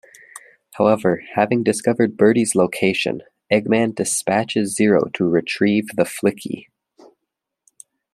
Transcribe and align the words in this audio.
However, 0.79 1.21
having 1.35 1.61
discovered 1.61 2.17
Birdie's 2.17 2.55
location, 2.55 3.21
Eggman 3.53 3.93
dispatches 3.93 4.73
Zero 4.75 5.05
to 5.13 5.25
retrieve 5.29 5.89
the 5.95 6.05
Flicky. 6.05 6.69